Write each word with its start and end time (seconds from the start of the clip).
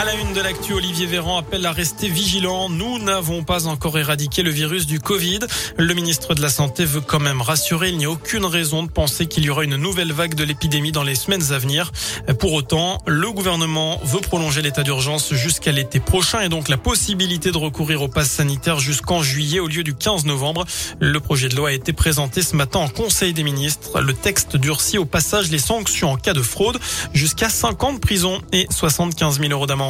À 0.00 0.04
la 0.06 0.14
une 0.14 0.32
de 0.32 0.40
l'actu, 0.40 0.72
Olivier 0.72 1.04
Véran 1.04 1.36
appelle 1.36 1.66
à 1.66 1.72
rester 1.72 2.08
vigilant. 2.08 2.70
Nous 2.70 2.98
n'avons 3.00 3.44
pas 3.44 3.66
encore 3.66 3.98
éradiqué 3.98 4.42
le 4.42 4.48
virus 4.48 4.86
du 4.86 4.98
Covid. 4.98 5.40
Le 5.76 5.92
ministre 5.92 6.32
de 6.32 6.40
la 6.40 6.48
Santé 6.48 6.86
veut 6.86 7.02
quand 7.02 7.20
même 7.20 7.42
rassurer. 7.42 7.90
Il 7.90 7.98
n'y 7.98 8.06
a 8.06 8.10
aucune 8.10 8.46
raison 8.46 8.82
de 8.82 8.90
penser 8.90 9.26
qu'il 9.26 9.44
y 9.44 9.50
aura 9.50 9.62
une 9.62 9.76
nouvelle 9.76 10.10
vague 10.10 10.34
de 10.34 10.42
l'épidémie 10.42 10.90
dans 10.90 11.02
les 11.02 11.14
semaines 11.14 11.52
à 11.52 11.58
venir. 11.58 11.92
Pour 12.38 12.54
autant, 12.54 12.96
le 13.06 13.30
gouvernement 13.30 14.00
veut 14.02 14.22
prolonger 14.22 14.62
l'état 14.62 14.82
d'urgence 14.84 15.34
jusqu'à 15.34 15.70
l'été 15.70 16.00
prochain 16.00 16.40
et 16.40 16.48
donc 16.48 16.70
la 16.70 16.78
possibilité 16.78 17.52
de 17.52 17.58
recourir 17.58 18.00
au 18.00 18.08
pass 18.08 18.30
sanitaire 18.30 18.78
jusqu'en 18.78 19.22
juillet 19.22 19.60
au 19.60 19.68
lieu 19.68 19.82
du 19.82 19.94
15 19.94 20.24
novembre. 20.24 20.64
Le 20.98 21.20
projet 21.20 21.50
de 21.50 21.56
loi 21.56 21.68
a 21.68 21.72
été 21.72 21.92
présenté 21.92 22.40
ce 22.40 22.56
matin 22.56 22.78
en 22.78 22.88
Conseil 22.88 23.34
des 23.34 23.42
ministres. 23.42 24.00
Le 24.00 24.14
texte 24.14 24.56
durcit 24.56 24.96
au 24.96 25.04
passage 25.04 25.50
les 25.50 25.58
sanctions 25.58 26.12
en 26.12 26.16
cas 26.16 26.32
de 26.32 26.40
fraude 26.40 26.78
jusqu'à 27.12 27.50
5 27.50 27.84
ans 27.84 27.92
de 27.92 27.98
prison 27.98 28.40
et 28.50 28.66
75 28.70 29.40
000 29.40 29.52
euros 29.52 29.66
d'amende. 29.66 29.89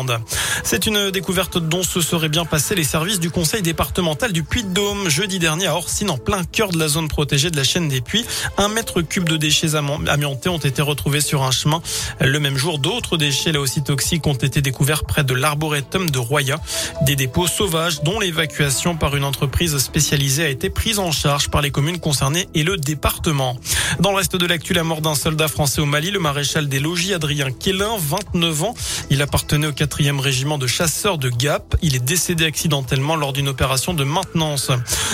C'est 0.64 0.86
une 0.86 1.10
découverte 1.10 1.58
dont 1.58 1.82
se 1.82 2.00
seraient 2.00 2.28
bien 2.28 2.44
passés 2.44 2.74
les 2.74 2.84
services 2.84 3.20
du 3.20 3.30
conseil 3.30 3.62
départemental 3.62 4.32
du 4.32 4.42
Puy-de-Dôme. 4.42 5.08
Jeudi 5.08 5.38
dernier 5.38 5.66
à 5.66 5.76
Orsine, 5.76 6.10
en 6.10 6.18
plein 6.18 6.44
cœur 6.44 6.70
de 6.70 6.78
la 6.78 6.88
zone 6.88 7.08
protégée 7.08 7.50
de 7.50 7.56
la 7.56 7.64
chaîne 7.64 7.88
des 7.88 8.00
Puits, 8.00 8.24
un 8.56 8.68
mètre 8.68 9.02
cube 9.02 9.28
de 9.28 9.36
déchets 9.36 9.74
amiantés 9.74 10.48
ont 10.48 10.58
été 10.58 10.82
retrouvés 10.82 11.20
sur 11.20 11.42
un 11.42 11.50
chemin. 11.50 11.82
Le 12.20 12.38
même 12.40 12.56
jour, 12.56 12.78
d'autres 12.78 13.16
déchets 13.16 13.52
là 13.52 13.60
aussi 13.60 13.82
toxiques 13.82 14.26
ont 14.26 14.34
été 14.34 14.62
découverts 14.62 15.04
près 15.04 15.24
de 15.24 15.34
l'arboretum 15.34 16.10
de 16.10 16.18
Roya. 16.18 16.60
Des 17.02 17.16
dépôts 17.16 17.46
sauvages 17.46 18.02
dont 18.02 18.20
l'évacuation 18.20 18.96
par 18.96 19.16
une 19.16 19.24
entreprise 19.24 19.76
spécialisée 19.78 20.44
a 20.44 20.48
été 20.48 20.70
prise 20.70 20.98
en 20.98 21.12
charge 21.12 21.48
par 21.48 21.62
les 21.62 21.70
communes 21.70 21.98
concernées 21.98 22.48
et 22.54 22.62
le 22.62 22.76
département. 22.76 23.56
Dans 24.00 24.10
le 24.10 24.16
reste 24.16 24.36
de 24.36 24.46
l'actu, 24.46 24.72
la 24.72 24.84
mort 24.84 25.00
d'un 25.00 25.14
soldat 25.14 25.48
français 25.48 25.80
au 25.80 25.86
Mali, 25.86 26.10
le 26.10 26.20
maréchal 26.20 26.68
des 26.68 26.80
logis 26.80 27.14
Adrien 27.14 27.50
Quélin, 27.50 27.96
29 27.98 28.62
ans. 28.62 28.74
Il 29.10 29.22
appartenait 29.22 29.66
au 29.66 29.72
4e 29.90 30.20
régiment 30.20 30.56
de 30.56 30.66
chasseurs 30.66 31.18
de 31.18 31.28
Gap. 31.28 31.76
Il 31.82 31.96
est 31.96 32.04
décédé 32.04 32.44
accidentellement 32.44 33.16
lors 33.16 33.32
d'une 33.32 33.48
opération 33.48 33.92
de 33.92 34.04
maintenance. 34.04 34.70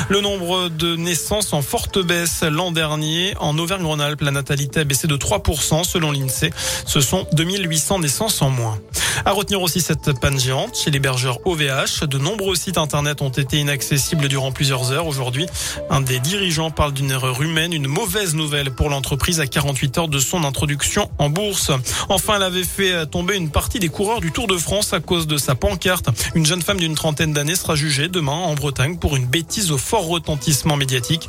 Le 0.08 0.20
nombre 0.20 0.68
de 0.68 0.96
naissances 0.96 1.52
en 1.52 1.62
forte 1.62 1.98
baisse 1.98 2.42
l'an 2.42 2.72
dernier. 2.72 3.34
En 3.40 3.56
Auvergne-Rhône-Alpes, 3.58 4.20
la 4.20 4.30
natalité 4.30 4.80
a 4.80 4.84
baissé 4.84 5.06
de 5.06 5.16
3% 5.16 5.84
selon 5.84 6.12
l'INSEE. 6.12 6.50
Ce 6.84 7.00
sont 7.00 7.26
2800 7.32 8.00
naissances 8.00 8.42
en 8.42 8.50
moins. 8.50 8.78
À 9.24 9.32
retenir 9.32 9.62
aussi 9.62 9.80
cette 9.80 10.20
panne 10.20 10.38
géante 10.38 10.76
chez 10.76 10.90
l'hébergeur 10.90 11.38
OVH. 11.46 12.06
De 12.06 12.18
nombreux 12.18 12.54
sites 12.54 12.76
internet 12.76 13.22
ont 13.22 13.30
été 13.30 13.58
inaccessibles 13.58 14.28
durant 14.28 14.52
plusieurs 14.52 14.92
heures 14.92 15.06
aujourd'hui. 15.06 15.46
Un 15.88 16.02
des 16.02 16.20
dirigeants 16.20 16.70
parle 16.70 16.92
d'une 16.92 17.10
erreur 17.10 17.40
humaine, 17.40 17.72
une 17.72 17.88
mauvaise 17.88 18.34
nouvelle 18.34 18.70
pour 18.70 18.90
l'entreprise 18.90 19.40
à 19.40 19.46
48 19.46 19.98
heures 19.98 20.08
de 20.08 20.18
son 20.18 20.44
introduction 20.44 21.10
en 21.18 21.30
bourse. 21.30 21.70
Enfin, 22.10 22.34
elle 22.36 22.42
avait 22.42 22.64
fait 22.64 23.06
tomber 23.06 23.36
une 23.36 23.50
partie 23.50 23.78
des 23.78 23.88
coureurs 23.88 24.20
du 24.20 24.32
Tour 24.32 24.46
de 24.46 24.56
France 24.56 24.65
à 24.92 25.00
cause 25.00 25.26
de 25.26 25.38
sa 25.38 25.54
pancarte. 25.54 26.08
Une 26.34 26.44
jeune 26.44 26.62
femme 26.62 26.78
d'une 26.78 26.94
trentaine 26.94 27.32
d'années 27.32 27.56
sera 27.56 27.74
jugée 27.74 28.08
demain 28.08 28.32
en 28.32 28.54
Bretagne 28.54 28.98
pour 28.98 29.16
une 29.16 29.26
bêtise 29.26 29.70
au 29.72 29.78
fort 29.78 30.06
retentissement 30.06 30.76
médiatique, 30.76 31.28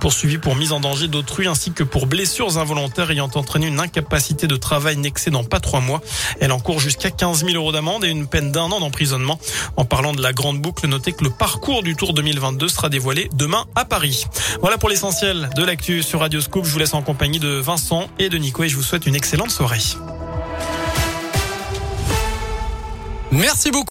poursuivie 0.00 0.38
pour 0.38 0.54
mise 0.54 0.72
en 0.72 0.80
danger 0.80 1.06
d'autrui 1.06 1.46
ainsi 1.46 1.72
que 1.72 1.84
pour 1.84 2.06
blessures 2.06 2.58
involontaires 2.58 3.10
ayant 3.10 3.30
entraîné 3.34 3.66
une 3.66 3.80
incapacité 3.80 4.46
de 4.46 4.56
travail 4.56 4.96
n'excédant 4.96 5.44
pas 5.44 5.60
trois 5.60 5.80
mois. 5.80 6.00
Elle 6.40 6.52
encourt 6.52 6.80
jusqu'à 6.80 7.10
15 7.10 7.28
15 7.28 7.44
000 7.44 7.56
euros 7.56 7.72
d'amende 7.72 8.04
et 8.04 8.08
une 8.08 8.26
peine 8.26 8.52
d'un 8.52 8.70
an 8.72 8.80
d'emprisonnement. 8.80 9.38
En 9.76 9.84
parlant 9.84 10.12
de 10.12 10.22
la 10.22 10.32
grande 10.32 10.60
boucle, 10.60 10.86
notez 10.88 11.12
que 11.12 11.22
le 11.24 11.30
parcours 11.30 11.82
du 11.82 11.94
Tour 11.94 12.14
2022 12.14 12.68
sera 12.68 12.88
dévoilé 12.88 13.28
demain 13.34 13.66
à 13.74 13.84
Paris. 13.84 14.24
Voilà 14.60 14.78
pour 14.78 14.88
l'essentiel 14.88 15.50
de 15.54 15.62
l'actu 15.62 16.02
sur 16.02 16.20
Radio 16.20 16.40
Scoop. 16.40 16.64
Je 16.64 16.70
vous 16.70 16.78
laisse 16.78 16.94
en 16.94 17.02
compagnie 17.02 17.38
de 17.38 17.48
Vincent 17.48 18.08
et 18.18 18.28
de 18.28 18.38
Nico 18.38 18.64
et 18.64 18.68
je 18.68 18.76
vous 18.76 18.82
souhaite 18.82 19.06
une 19.06 19.14
excellente 19.14 19.50
soirée. 19.50 19.78
Merci 23.30 23.70
beaucoup. 23.70 23.86